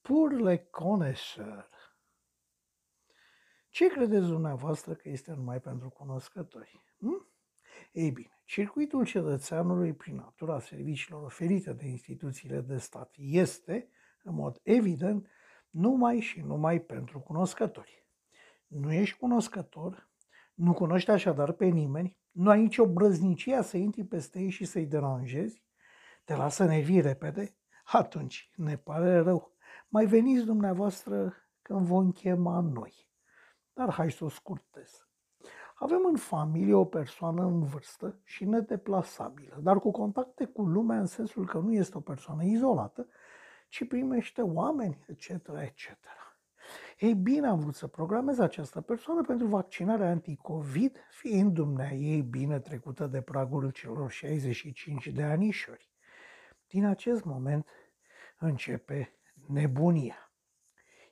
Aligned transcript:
Pour 0.00 0.30
le 0.32 0.56
connoisseur. 0.70 1.68
Ce 3.68 3.88
credeți 3.88 4.26
dumneavoastră 4.26 4.94
că 4.94 5.08
este 5.08 5.32
numai 5.32 5.60
pentru 5.60 5.88
cunoscători? 5.88 6.84
Hm? 6.98 7.28
Ei 7.92 8.10
bine, 8.10 8.42
circuitul 8.44 9.04
cetățeanului 9.04 9.94
prin 9.94 10.14
natura 10.14 10.60
serviciilor 10.60 11.22
oferite 11.22 11.72
de 11.72 11.86
instituțiile 11.86 12.60
de 12.60 12.78
stat 12.78 13.14
este, 13.16 13.88
în 14.22 14.34
mod 14.34 14.60
evident, 14.62 15.28
numai 15.70 16.20
și 16.20 16.40
numai 16.40 16.80
pentru 16.80 17.20
cunoscători. 17.20 18.06
Nu 18.66 18.92
ești 18.92 19.18
cunoscător, 19.18 20.10
nu 20.54 20.72
cunoști 20.72 21.10
așadar 21.10 21.52
pe 21.52 21.66
nimeni, 21.66 22.18
nu 22.30 22.50
ai 22.50 22.60
nicio 22.60 22.86
brăznicie 22.86 23.62
să 23.62 23.76
intri 23.76 24.04
peste 24.04 24.40
ei 24.40 24.50
și 24.50 24.64
să-i 24.64 24.86
deranjezi, 24.86 25.62
te 26.24 26.34
lasă 26.34 26.64
nervii 26.64 27.00
repede, 27.00 27.57
atunci 27.92 28.50
ne 28.56 28.76
pare 28.76 29.18
rău. 29.18 29.52
Mai 29.88 30.06
veniți 30.06 30.44
dumneavoastră 30.44 31.34
când 31.62 31.86
vom 31.86 32.12
chema 32.12 32.60
noi. 32.60 33.08
Dar 33.72 33.92
hai 33.92 34.10
să 34.10 34.24
o 34.24 34.28
scurtez. 34.28 35.06
Avem 35.74 36.04
în 36.04 36.16
familie 36.16 36.74
o 36.74 36.84
persoană 36.84 37.42
în 37.42 37.62
vârstă 37.62 38.20
și 38.24 38.44
nedeplasabilă, 38.44 39.58
dar 39.62 39.78
cu 39.78 39.90
contacte 39.90 40.44
cu 40.44 40.62
lumea 40.62 40.98
în 40.98 41.06
sensul 41.06 41.46
că 41.46 41.58
nu 41.58 41.72
este 41.72 41.96
o 41.96 42.00
persoană 42.00 42.44
izolată, 42.44 43.06
ci 43.68 43.86
primește 43.88 44.42
oameni, 44.42 45.04
etc., 45.06 45.28
etc. 45.62 45.96
Ei 46.98 47.14
bine, 47.14 47.46
am 47.46 47.58
vrut 47.58 47.74
să 47.74 47.86
programez 47.86 48.38
această 48.38 48.80
persoană 48.80 49.22
pentru 49.22 49.46
vaccinarea 49.46 50.10
anticovid, 50.10 50.96
fiind 51.10 51.52
dumnea 51.52 51.90
ei 51.92 52.22
bine 52.22 52.58
trecută 52.60 53.06
de 53.06 53.20
pragul 53.20 53.70
celor 53.70 54.10
65 54.10 55.06
de 55.06 55.22
anișori. 55.22 55.88
Din 56.68 56.84
acest 56.84 57.24
moment 57.24 57.66
începe 58.38 59.18
nebunia. 59.46 60.32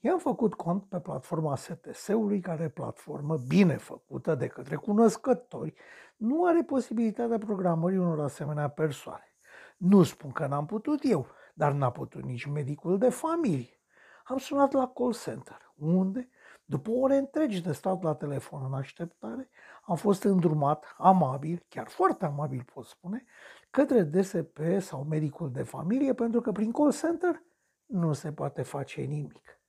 I-am 0.00 0.18
făcut 0.18 0.54
cont 0.54 0.84
pe 0.84 1.00
platforma 1.00 1.56
STS-ului, 1.56 2.40
care 2.40 2.68
platformă 2.68 3.36
bine 3.48 3.76
făcută 3.76 4.34
de 4.34 4.46
către 4.46 4.76
cunoscători, 4.76 5.74
nu 6.16 6.44
are 6.44 6.62
posibilitatea 6.62 7.38
programării 7.38 7.98
unor 7.98 8.20
asemenea 8.20 8.68
persoane. 8.68 9.36
Nu 9.76 10.02
spun 10.02 10.32
că 10.32 10.46
n-am 10.46 10.66
putut 10.66 11.00
eu, 11.02 11.26
dar 11.54 11.72
n-a 11.72 11.90
putut 11.90 12.22
nici 12.22 12.44
medicul 12.44 12.98
de 12.98 13.08
familie. 13.08 13.80
Am 14.24 14.38
sunat 14.38 14.72
la 14.72 14.88
call 14.88 15.14
center, 15.14 15.72
unde, 15.74 16.28
după 16.64 16.90
ore 16.90 17.16
întregi 17.16 17.62
de 17.62 17.72
stat 17.72 18.02
la 18.02 18.14
telefon 18.14 18.64
în 18.64 18.74
așteptare, 18.74 19.48
am 19.82 19.96
fost 19.96 20.22
îndrumat 20.22 20.94
amabil, 20.98 21.64
chiar 21.68 21.88
foarte 21.88 22.24
amabil 22.24 22.64
pot 22.74 22.84
spune, 22.84 23.24
către 23.70 24.02
DSP 24.02 24.58
sau 24.78 25.04
medicul 25.04 25.52
de 25.52 25.62
familie, 25.62 26.14
pentru 26.14 26.40
că 26.40 26.52
prin 26.52 26.72
call 26.72 26.92
center 26.92 27.42
nu 27.86 28.12
se 28.12 28.32
poate 28.32 28.62
face 28.62 29.00
nimic. 29.00 29.60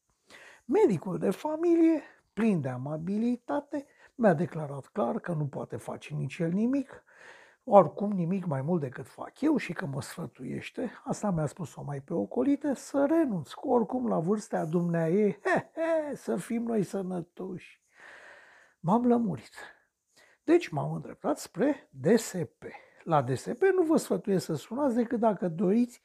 Medicul 0.66 1.18
de 1.18 1.30
familie, 1.30 2.02
plin 2.34 2.62
de 2.62 2.70
amabilitate, 2.70 3.86
mi-a 4.16 4.34
declarat 4.34 4.86
clar 4.86 5.20
că 5.20 5.34
nu 5.34 5.48
poate 5.48 5.78
face 5.78 6.14
nici 6.14 6.38
el 6.38 6.52
nimic, 6.52 7.04
oricum 7.64 8.12
nimic 8.12 8.46
mai 8.46 8.62
mult 8.62 8.82
decât 8.82 9.08
fac 9.08 9.42
eu 9.42 9.58
și 9.58 9.74
că 9.74 9.86
mă 9.86 10.02
sfătuiește, 10.02 10.92
asta 11.04 11.32
mi-a 11.32 11.46
spus-o 11.46 11.84
mai 11.84 12.02
pe 12.02 12.14
ocolite, 12.14 12.74
să 12.74 13.06
renunț, 13.10 13.52
cu 13.52 13.70
oricum 13.70 14.08
la 14.08 14.20
vârstea 14.20 14.66
dumnea 14.66 15.10
ei, 15.10 15.40
he, 15.44 15.72
he, 15.74 16.16
să 16.16 16.36
fim 16.36 16.64
noi 16.64 16.84
sănătoși. 16.84 17.82
M-am 18.80 19.08
lămurit. 19.08 19.54
Deci 20.44 20.68
m-am 20.68 20.94
îndreptat 20.94 21.40
spre 21.40 21.90
DSP. 21.90 22.64
La 23.04 23.22
DSP 23.22 23.62
nu 23.76 23.84
vă 23.84 23.98
sfătuiesc 23.98 24.46
să 24.46 24.54
sunați 24.54 24.96
decât 24.96 25.20
dacă 25.20 25.48
doriți, 25.48 26.04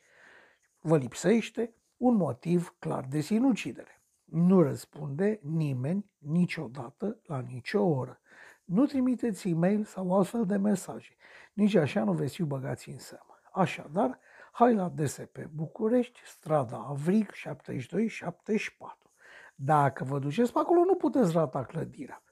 vă 0.80 0.96
lipsește 0.96 1.74
un 1.96 2.14
motiv 2.14 2.74
clar 2.78 3.04
de 3.04 3.20
sinucidere. 3.20 4.02
Nu 4.24 4.62
răspunde 4.62 5.40
nimeni 5.42 6.10
niciodată 6.18 7.20
la 7.22 7.40
nicio 7.40 7.82
oră. 7.82 8.20
Nu 8.64 8.86
trimiteți 8.86 9.48
e-mail 9.48 9.84
sau 9.84 10.16
altfel 10.16 10.46
de 10.46 10.56
mesaje. 10.56 11.16
Nici 11.58 11.74
așa 11.74 12.04
nu 12.04 12.12
veți 12.12 12.34
fi 12.34 12.42
băgați 12.42 12.88
în 12.88 12.98
seamă. 12.98 13.40
Așadar, 13.52 14.18
hai 14.52 14.74
la 14.74 14.88
DSP 14.88 15.38
București, 15.54 16.20
strada 16.24 16.86
Avrig 16.88 17.30
7274. 17.32 19.10
Dacă 19.54 20.04
vă 20.04 20.18
duceți 20.18 20.52
pe 20.52 20.58
acolo, 20.58 20.84
nu 20.84 20.94
puteți 20.94 21.32
rata 21.32 21.64
clădirea. 21.64 22.22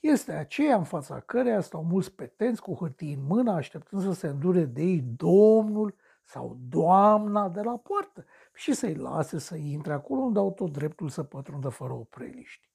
Este 0.00 0.32
aceea 0.32 0.76
în 0.76 0.84
fața 0.84 1.20
căreia 1.20 1.60
stau 1.60 1.84
mulți 1.84 2.12
petenți 2.12 2.62
cu 2.62 2.74
hârtii 2.74 3.12
în 3.12 3.26
mână, 3.26 3.52
așteptând 3.52 4.02
să 4.02 4.12
se 4.12 4.26
îndure 4.26 4.64
de 4.64 4.82
ei 4.82 5.00
domnul 5.00 5.94
sau 6.24 6.58
doamna 6.68 7.48
de 7.48 7.60
la 7.60 7.76
poartă 7.76 8.24
și 8.54 8.72
să-i 8.72 8.94
lase 8.94 9.38
să 9.38 9.56
intre 9.56 9.92
acolo 9.92 10.20
unde 10.20 10.38
au 10.38 10.52
tot 10.52 10.72
dreptul 10.72 11.08
să 11.08 11.22
pătrundă 11.22 11.68
fără 11.68 11.92
opreliști. 11.92 12.70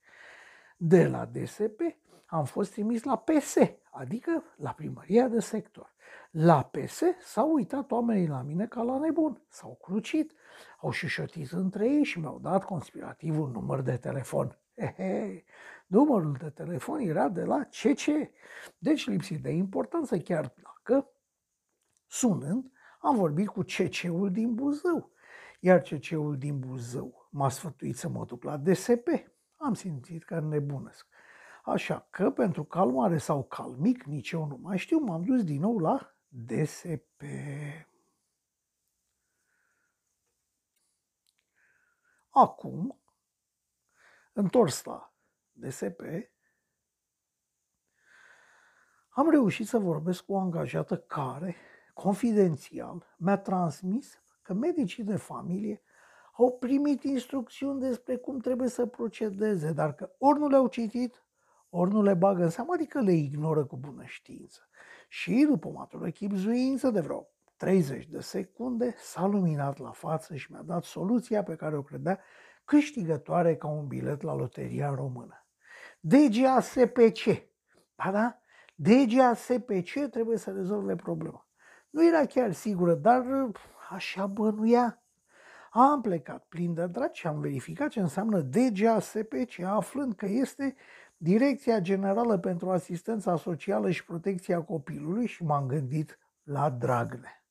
De 0.78 1.08
la 1.08 1.26
DSP 1.26 1.80
am 2.32 2.46
fost 2.46 2.72
trimis 2.72 3.04
la 3.04 3.18
PS, 3.18 3.56
adică 3.92 4.44
la 4.56 4.72
primăria 4.72 5.28
de 5.28 5.40
sector. 5.40 5.94
La 6.32 6.64
PS 6.64 7.02
s-au 7.20 7.54
uitat 7.54 7.92
oamenii 7.92 8.28
la 8.28 8.42
mine 8.42 8.68
ca 8.68 8.82
la 8.82 8.98
nebun, 8.98 9.42
s-au 9.50 9.78
crucit, 9.82 10.34
au 10.82 10.92
șușotit 10.92 11.52
între 11.52 11.90
ei 11.90 12.04
și 12.04 12.20
mi-au 12.20 12.40
dat 12.40 12.64
conspirativul 12.64 13.50
număr 13.50 13.82
de 13.82 13.98
telefon. 13.98 14.60
Ehe, 14.74 15.44
numărul 15.88 16.38
de 16.40 16.50
telefon 16.50 17.00
era 17.00 17.30
de 17.30 17.44
la 17.44 17.64
CC, 17.64 18.32
deci 18.78 19.08
lipsit 19.08 19.42
de 19.42 19.50
importanță 19.50 20.18
chiar 20.18 20.54
dacă, 20.64 21.10
sunând, 22.08 22.72
am 23.00 23.16
vorbit 23.16 23.48
cu 23.48 23.62
CC-ul 23.62 24.32
din 24.32 24.54
Buzău, 24.54 25.12
iar 25.60 25.82
CC-ul 25.82 26.38
din 26.38 26.60
Buzău 26.60 27.28
m-a 27.32 27.50
sfătuit 27.50 27.98
să 27.98 28.10
mă 28.10 28.26
duc 28.26 28.44
la 28.44 28.58
DSP. 28.58 29.08
Am 29.58 29.74
simțit 29.74 30.24
că 30.24 30.40
nebunesc. 30.40 31.08
Așa 31.64 32.08
că, 32.10 32.32
pentru 32.32 32.64
calmare 32.64 33.18
sau 33.18 33.44
calmic, 33.44 34.04
nici 34.04 34.32
eu 34.32 34.46
nu 34.46 34.58
mai 34.62 34.78
știu, 34.78 34.98
m-am 34.98 35.24
dus 35.24 35.44
din 35.44 35.60
nou 35.60 35.78
la 35.80 36.16
DSP. 36.28 37.22
Acum, 42.30 43.00
întors 44.34 44.84
la 44.84 45.14
DSP, 45.52 46.02
am 49.10 49.30
reușit 49.30 49.68
să 49.68 49.78
vorbesc 49.78 50.26
cu 50.26 50.34
o 50.34 50.38
angajată 50.38 50.98
care 50.98 51.56
confidențial, 51.94 53.16
mi-a 53.18 53.38
transmis 53.38 54.22
că 54.42 54.54
medicii 54.54 55.04
de 55.04 55.16
familie 55.16 55.82
au 56.32 56.58
primit 56.58 57.04
instrucțiuni 57.04 57.80
despre 57.80 58.16
cum 58.16 58.40
trebuie 58.40 58.68
să 58.68 58.86
procedeze, 58.86 59.72
dar 59.72 59.94
că 59.94 60.12
ori 60.18 60.40
nu 60.40 60.48
le-au 60.48 60.68
citit, 60.68 61.24
ori 61.74 61.92
nu 61.92 62.02
le 62.02 62.14
bagă 62.14 62.44
în 62.44 62.50
seamă, 62.50 62.74
adică 62.74 63.00
le 63.00 63.12
ignoră 63.12 63.66
cu 63.66 63.78
bună 63.78 64.04
știință. 64.06 64.70
Și 65.08 65.46
după 65.50 65.68
o 65.68 65.72
matură 65.72 66.10
chipzuință 66.10 66.90
de 66.90 67.00
vreo 67.00 67.28
30 67.58 68.08
de 68.08 68.20
secunde, 68.20 68.96
s-a 68.98 69.26
luminat 69.26 69.78
la 69.78 69.92
față 69.92 70.36
și 70.36 70.52
mi-a 70.52 70.62
dat 70.62 70.84
soluția 70.84 71.44
pe 71.44 71.56
care 71.56 71.78
o 71.78 71.82
credea 71.82 72.20
câștigătoare 72.66 73.56
ca 73.56 73.68
un 73.68 73.88
bilet 73.88 74.22
la 74.22 74.36
loteria 74.36 74.94
română. 74.96 75.46
DGASPC. 76.00 77.50
Da, 77.96 78.12
da? 78.12 78.42
DGASPC 78.76 80.10
trebuie 80.10 80.38
să 80.38 80.52
rezolve 80.52 80.96
problema. 80.96 81.48
Nu 81.90 82.08
era 82.08 82.26
chiar 82.26 82.52
sigură, 82.52 82.94
dar 82.94 83.52
așa 83.90 84.28
bănuia. 84.28 85.04
Am 85.72 86.02
plecat 86.02 86.46
plin 86.50 86.74
de 86.74 86.88
dragi 86.88 87.20
și 87.20 87.28
am 87.28 87.40
verificat 87.40 87.90
ce 87.90 88.00
înseamnă 88.00 88.40
DGASPC, 88.40 89.60
aflând 89.64 90.16
că 90.16 90.26
este 90.26 90.76
Direcția 91.24 91.80
Generală 91.80 92.38
pentru 92.38 92.70
Asistența 92.70 93.36
Socială 93.36 93.92
și 93.92 94.06
Protecția 94.06 94.62
Copilului 94.62 95.26
și 95.28 95.44
m-am 95.44 95.68
gândit 95.68 96.20
la 96.44 96.70
Dragne. 96.70 97.44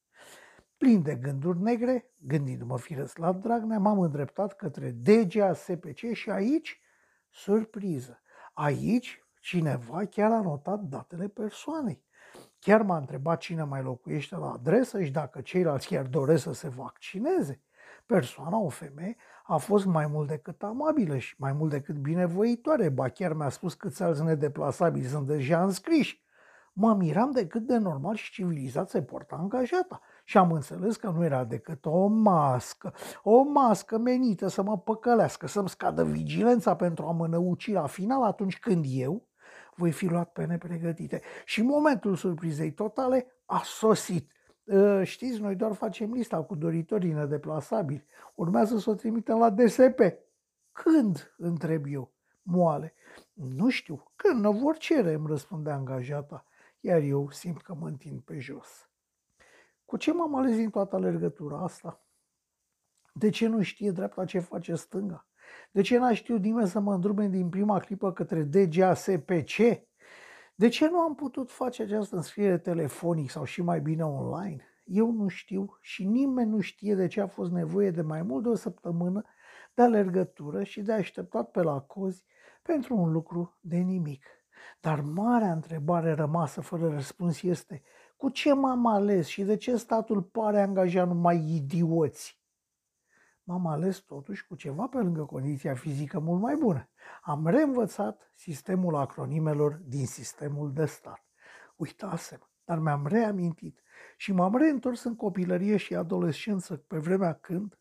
Plin 0.76 1.02
de 1.02 1.14
gânduri 1.14 1.60
negre, 1.60 2.10
gândindu-mă 2.18 2.78
firesc 2.78 3.18
la 3.18 3.32
Dragne, 3.32 3.76
m-am 3.76 4.00
îndreptat 4.00 4.56
către 4.56 4.90
DGASPC 4.90 6.12
și 6.12 6.30
aici, 6.30 6.80
surpriză, 7.30 8.22
aici 8.52 9.24
cineva 9.40 10.04
chiar 10.04 10.32
a 10.32 10.40
notat 10.40 10.80
datele 10.80 11.28
persoanei. 11.28 12.04
Chiar 12.58 12.82
m-a 12.82 12.96
întrebat 12.96 13.40
cine 13.40 13.62
mai 13.62 13.82
locuiește 13.82 14.36
la 14.36 14.52
adresă 14.52 15.02
și 15.02 15.10
dacă 15.10 15.40
ceilalți 15.40 15.86
chiar 15.86 16.06
doresc 16.06 16.42
să 16.42 16.52
se 16.52 16.68
vaccineze. 16.68 17.62
Persoana, 18.10 18.58
o 18.58 18.68
femeie, 18.68 19.16
a 19.46 19.56
fost 19.56 19.84
mai 19.84 20.06
mult 20.06 20.28
decât 20.28 20.62
amabilă 20.62 21.16
și 21.16 21.34
mai 21.38 21.52
mult 21.52 21.70
decât 21.70 21.94
binevoitoare, 21.94 22.88
ba 22.88 23.08
chiar 23.08 23.32
mi-a 23.32 23.48
spus 23.48 23.74
câți 23.74 24.02
alți 24.02 24.22
nedeplasabili 24.22 25.06
sunt 25.06 25.26
deja 25.26 25.62
înscriși. 25.62 26.22
Mă 26.72 26.94
miram 26.94 27.30
de 27.30 27.46
cât 27.46 27.62
de 27.66 27.76
normal 27.76 28.14
și 28.14 28.32
civilizat 28.32 28.90
se 28.90 29.02
porta 29.02 29.36
angajata 29.36 30.00
și 30.24 30.38
am 30.38 30.52
înțeles 30.52 30.96
că 30.96 31.10
nu 31.10 31.24
era 31.24 31.44
decât 31.44 31.84
o 31.86 32.06
mască, 32.06 32.94
o 33.22 33.42
mască 33.42 33.98
menită 33.98 34.48
să 34.48 34.62
mă 34.62 34.78
păcălească, 34.78 35.46
să-mi 35.46 35.68
scadă 35.68 36.04
vigilența 36.04 36.76
pentru 36.76 37.06
a 37.06 37.12
mă 37.12 37.26
năuci 37.26 37.72
la 37.72 37.86
final 37.86 38.22
atunci 38.22 38.58
când 38.58 38.84
eu, 38.88 39.28
voi 39.74 39.90
fi 39.90 40.06
luat 40.06 40.32
pe 40.32 40.44
nepregătite. 40.44 41.20
Și 41.44 41.62
momentul 41.62 42.16
surprizei 42.16 42.72
totale 42.72 43.26
a 43.44 43.60
sosit. 43.64 44.32
Ă, 44.68 45.04
știți, 45.04 45.40
noi 45.40 45.54
doar 45.54 45.72
facem 45.72 46.12
lista 46.12 46.42
cu 46.42 46.54
doritorii 46.54 47.12
nedeplasabili. 47.12 48.06
Urmează 48.34 48.78
să 48.78 48.90
o 48.90 48.94
trimitem 48.94 49.38
la 49.38 49.50
DSP. 49.50 50.00
Când? 50.72 51.34
întreb 51.38 51.84
eu. 51.88 52.12
Moale. 52.42 52.94
Nu 53.32 53.68
știu. 53.68 54.12
Când 54.16 54.44
ne 54.44 54.50
vor 54.50 54.76
cere, 54.76 55.12
îmi 55.12 55.26
răspunde 55.26 55.70
angajata, 55.70 56.46
iar 56.80 57.00
eu 57.00 57.30
simt 57.30 57.62
că 57.62 57.74
mă 57.74 57.86
întind 57.86 58.20
pe 58.20 58.38
jos. 58.38 58.90
Cu 59.84 59.96
ce 59.96 60.12
m-am 60.12 60.34
ales 60.34 60.56
din 60.56 60.70
toată 60.70 60.96
alergătura 60.96 61.62
asta? 61.62 62.04
De 63.12 63.30
ce 63.30 63.46
nu 63.46 63.62
știe 63.62 63.90
dreapta 63.90 64.24
ce 64.24 64.38
face 64.38 64.74
stânga? 64.74 65.26
De 65.70 65.80
ce 65.82 65.98
n-a 65.98 66.14
știut 66.14 66.40
nimeni 66.42 66.68
să 66.68 66.80
mă 66.80 66.94
îndrume 66.94 67.28
din 67.28 67.48
prima 67.48 67.78
clipă 67.78 68.12
către 68.12 68.42
DGASPC? 68.42 69.88
De 70.60 70.68
ce 70.68 70.88
nu 70.88 70.98
am 70.98 71.14
putut 71.14 71.50
face 71.50 71.82
această 71.82 72.16
înscriere 72.16 72.58
telefonic 72.58 73.30
sau 73.30 73.44
și 73.44 73.62
mai 73.62 73.80
bine 73.80 74.04
online? 74.04 74.64
Eu 74.84 75.12
nu 75.12 75.28
știu 75.28 75.78
și 75.80 76.04
nimeni 76.04 76.50
nu 76.50 76.60
știe 76.60 76.94
de 76.94 77.06
ce 77.06 77.20
a 77.20 77.26
fost 77.26 77.50
nevoie 77.50 77.90
de 77.90 78.02
mai 78.02 78.22
mult 78.22 78.42
de 78.42 78.48
o 78.48 78.54
săptămână 78.54 79.24
de 79.74 79.82
alergătură 79.82 80.62
și 80.62 80.82
de 80.82 80.92
așteptat 80.92 81.50
pe 81.50 81.62
la 81.62 81.80
cozi 81.80 82.24
pentru 82.62 82.96
un 82.96 83.12
lucru 83.12 83.58
de 83.60 83.76
nimic. 83.76 84.24
Dar 84.80 85.00
marea 85.00 85.52
întrebare 85.52 86.12
rămasă 86.12 86.60
fără 86.60 86.88
răspuns 86.88 87.42
este 87.42 87.82
cu 88.16 88.28
ce 88.28 88.52
m-am 88.52 88.86
ales 88.86 89.26
și 89.26 89.42
de 89.42 89.56
ce 89.56 89.76
statul 89.76 90.22
pare 90.22 90.60
angajat 90.60 91.06
numai 91.06 91.54
idioți? 91.54 92.39
M-am 93.50 93.66
ales 93.66 93.98
totuși 93.98 94.46
cu 94.46 94.54
ceva 94.54 94.86
pe 94.86 94.98
lângă 94.98 95.24
condiția 95.24 95.74
fizică 95.74 96.18
mult 96.18 96.40
mai 96.40 96.56
bună. 96.56 96.88
Am 97.22 97.46
reînvățat 97.46 98.32
sistemul 98.34 98.94
acronimelor 98.96 99.72
din 99.72 100.06
sistemul 100.06 100.72
de 100.72 100.84
stat. 100.84 101.24
Uitasem, 101.76 102.50
dar 102.64 102.78
mi-am 102.78 103.06
reamintit 103.06 103.82
și 104.16 104.32
m-am 104.32 104.56
reîntors 104.56 105.02
în 105.02 105.16
copilărie 105.16 105.76
și 105.76 105.94
adolescență 105.94 106.76
pe 106.76 106.98
vremea 106.98 107.32
când, 107.32 107.78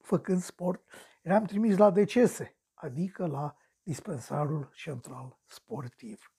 făcând 0.00 0.42
sport, 0.42 0.84
eram 1.22 1.44
trimis 1.44 1.76
la 1.76 1.90
decese, 1.90 2.56
adică 2.74 3.26
la 3.26 3.56
dispensarul 3.82 4.70
central 4.74 5.40
sportiv. 5.46 6.32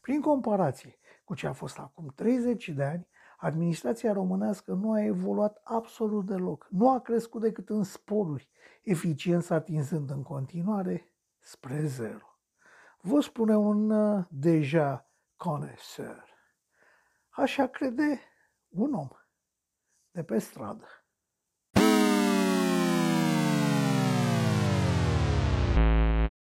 Prin 0.00 0.20
comparație 0.20 0.98
cu 1.24 1.34
ce 1.34 1.46
a 1.46 1.52
fost 1.52 1.78
acum 1.78 2.12
30 2.14 2.68
de 2.68 2.84
ani, 2.84 3.08
administrația 3.40 4.12
românească 4.12 4.72
nu 4.72 4.92
a 4.92 5.04
evoluat 5.04 5.60
absolut 5.64 6.26
deloc, 6.26 6.66
nu 6.70 6.90
a 6.90 7.00
crescut 7.00 7.40
decât 7.40 7.68
în 7.68 7.82
sporuri, 7.82 8.48
eficiența 8.82 9.54
atinzând 9.54 10.10
în 10.10 10.22
continuare 10.22 11.14
spre 11.38 11.86
zero. 11.86 12.38
Vă 13.00 13.20
spune 13.20 13.56
un 13.56 13.90
uh, 13.90 14.24
deja 14.28 15.10
connoisseur. 15.36 16.24
Așa 17.28 17.66
crede 17.66 18.20
un 18.68 18.92
om 18.94 19.08
de 20.10 20.22
pe 20.22 20.38
stradă. 20.38 20.86